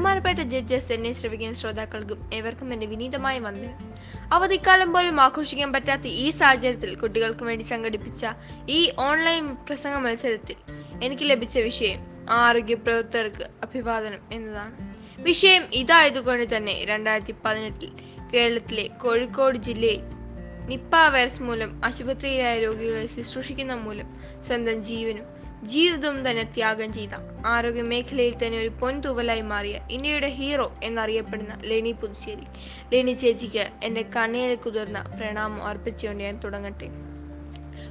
[0.00, 3.74] ബഹുമാനപ്പെട്ട ജഡ്ജസ് എന്നെ ശ്രമിക്കുന്ന ശ്രോതാക്കൾക്കും ഏവർക്കും എന്റെ വിനീതമായ വന്ദനം.
[4.32, 8.26] അവധിക്കാലം പോലും ആഘോഷിക്കാൻ പറ്റാത്ത ഈ സാഹചര്യത്തിൽ കുട്ടികൾക്ക് വേണ്ടി സംഘടിപ്പിച്ച
[8.68, 10.56] ഈ ഓൺലൈൻ പ്രസംഗ മത്സരത്തിൽ
[11.02, 12.00] എനിക്ക് ലഭിച്ച വിഷയം
[12.30, 14.74] ആരോഗ്യ പ്രവർത്തകർക്ക് അഭിവാദനം എന്നതാണ്.
[15.22, 17.92] വിഷയം ഇതായതുകൊണ്ട് തന്നെ രണ്ടായിരത്തി പതിനെട്ടിൽ
[18.34, 20.02] കേരളത്തിലെ കോഴിക്കോട് ജില്ലയിൽ
[20.68, 24.08] നിപ്പ വൈറസ് മൂലം ആശുപത്രിയിലായ രോഗികളെ ശുശ്രൂഷിക്കുന്ന മൂലം
[24.46, 27.10] സ്വന്തം ജീവനും ജീവിതവും തന്നെ ത്യാഗം ചെയ്ത.
[27.46, 32.46] ആരോഗ്യ മേഖലയിൽ തന്നെ ഒരു പൊൻതുവലായി മാറിയ ഇന്ത്യയുടെ ഹീറോ എന്നറിയപ്പെടുന്ന ലെനി പുതുശ്ശേരി.
[32.92, 36.88] ലെനി ചേച്ചിക്ക് എന്റെ കണ്ണീരിൽ കുതിർന്ന പ്രണാമം അർപ്പിച്ചുകൊണ്ട് ഞാൻ തുടങ്ങട്ടെ.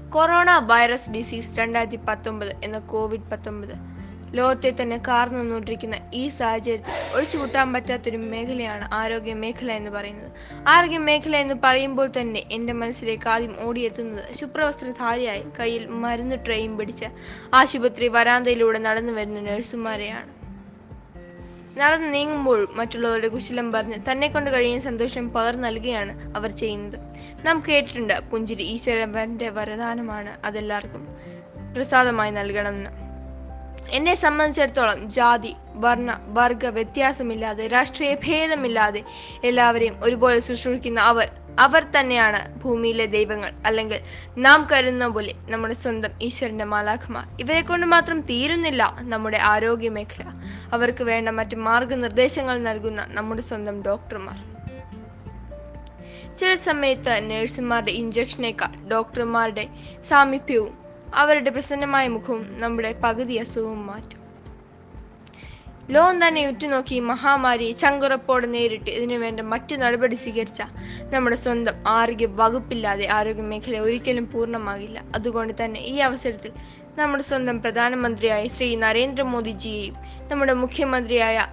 [0.09, 3.88] കൊറോണ വൈറസ് ഡിസീസ് രണ്ടായിരത്തി പത്തൊമ്പത് എന്ന കോവിഡ് പത്തൊമ്പത്
[4.33, 10.31] ലോകത്തെ തന്നെ കാർന്നു നിന്നുകൊണ്ടിരിക്കുന്ന ഈ സാഹചര്യത്തിൽ ഒഴിച്ചുകൂട്ടാൻ പറ്റാത്തൊരു മേഖലയാണ് ആരോഗ്യ മേഖല എന്ന് പറയുന്നത്.
[10.67, 17.05] ആരോഗ്യ മേഖല എന്ന് പറയുമ്പോൾ തന്നെ എന്റെ മനസ്സിലേക്ക് ആദ്യം ഓടിയെത്തുന്നത് ശുപ്രവസ്ത്രധാരിയായി കയ്യിൽ മരുന്ന് ട്രെയിൻ പിടിച്ച
[17.53, 20.39] ആശുപത്രി വരാന്തയിലൂടെ നടന്നു വരുന്ന നഴ്സുമാരെയാണ്.
[21.79, 26.99] നടന്നു നീങ്ങുമ്പോഴും മറ്റുള്ളവരുടെ കുശലം പറഞ്ഞ് തന്നെ കൊണ്ട് കഴിയുന്ന സന്തോഷം പകർന്നു നൽകുകയാണ് അവർ ചെയ്യുന്നത്.
[27.45, 31.07] നാം കേട്ടിട്ടുണ്ട് പുഞ്ചിരി ഈശ്വരന്റെ വരദാനമാണ് അതെല്ലാവർക്കും
[31.75, 33.08] പ്രസാദമായി നൽകണമെന്ന്.
[33.87, 39.03] എന്നെ സംബന്ധിച്ചിടത്തോളം ജാതി വർണ വർഗ വ്യത്യാസമില്ലാതെ രാഷ്ട്രീയ ഭേദമില്ലാതെ
[39.43, 43.53] എല്ലാവരെയും ഒരുപോലെ ശുശ്രൂഷിക്കുന്ന അവർ അവർ തന്നെയാണ് ഭൂമിയിലെ ദൈവങ്ങൾ.
[43.65, 43.99] അല്ലെങ്കിൽ
[44.37, 47.27] നാം കരുതുന്ന പോലെ നമ്മുടെ സ്വന്തം ഈശ്വരന്റെ മാലാഖമാർ.
[47.39, 50.23] ഇവരെ കൊണ്ട് മാത്രം തീരുന്നില്ല നമ്മുടെ ആരോഗ്യ മേഖല
[50.73, 54.59] അവർക്ക് വേണ്ട മറ്റ് മാർഗനിർദ്ദേശങ്ങൾ നൽകുന്ന നമ്മുടെ സ്വന്തം ഡോക്ടർമാർ.
[56.37, 59.67] ചില സമയത്ത് നഴ്സുമാരുടെ ഇഞ്ചക്ഷനേക്കാൾ ഡോക്ടർമാരുടെ
[60.03, 64.19] സാമീപ്യവും അവരുടെ പ്രസന്നമായ മുഖവും നമ്മുടെ പകുതി അസുഖവും മാറ്റും.
[65.91, 70.61] ലോകം തന്നെ ഉറ്റുനോക്കി മഹാമാരിയെ ചങ്കുറപ്പോടെ നേരിട്ട് ഇതിനു വേണ്ട മറ്റു നടപടി സ്വീകരിച്ച
[71.13, 75.03] നമ്മുടെ സ്വന്തം ആരോഗ്യ വകുപ്പില്ലാതെ ആരോഗ്യ മേഖല ഒരിക്കലും പൂർണമാകില്ല.
[75.15, 76.51] അതുകൊണ്ട് തന്നെ ഈ അവസരത്തിൽ
[76.99, 79.95] നമ്മുടെ സ്വന്തം പ്രധാനമന്ത്രിയായ ശ്രീ നരേന്ദ്രമോദിജിയെയും
[80.31, 81.47] നമ്മുടെ മുഖ്യമന്ത്രിയായ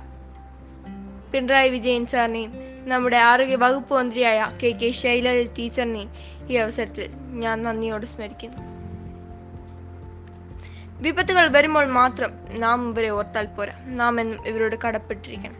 [1.32, 2.52] പിണറായി വിജയൻ സാറിനെയും
[2.88, 6.10] നമ്മുടെ ആരോഗ്യ വകുപ്പ് മന്ത്രിയായ കെ കെ ശൈലജ ടീച്ചറിനെയും
[6.50, 8.75] ഈ അവസരത്തിൽ ഞാൻ നന്ദിയോടെ സ്മരിക്കുന്നു.
[11.00, 13.72] വിപത്തുകൾ വരുമ്പോൾ മാത്രം നാം ഇവരെ ഓർത്താൽ പോരാ.
[13.84, 15.56] നാം എന്നും ഇവരോട് കടപ്പെട്ടിരിക്കണം.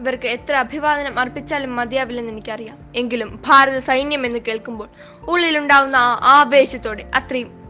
[0.00, 2.78] ഇവർക്ക് എത്ര അഭിവാദനം അർപ്പിച്ചാലും മതിയാവില്ലെന്ന് എനിക്കറിയാം.
[2.96, 4.88] എങ്കിലും ഭാരത സൈന്യം എന്ന് കേൾക്കുമ്പോൾ
[5.28, 7.60] ഉള്ളിലുണ്ടാവുന്ന ആ ആവേശത്തോടെ അത്രയും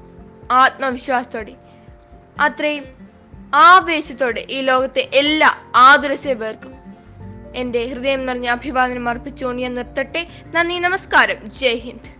[0.50, 1.54] ആത്മവിശ്വാസത്തോടെ
[2.40, 2.84] അത്രയും
[3.54, 6.74] ആവേശത്തോടെ ഈ ലോകത്തെ എല്ലാ ആതുരസേവർക്കും
[7.54, 10.26] എന്റെ ഹൃദയം നിറഞ്ഞ അഭിവാദനം അർപ്പിച്ചുകൊണ്ട് ഞാൻ നിർത്തട്ടെ.
[10.46, 11.50] നന്ദി നമസ്കാരം.
[11.50, 12.15] ജയ് ഹിന്ദ്.